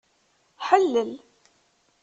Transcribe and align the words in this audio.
Ḥellel. 0.67 1.11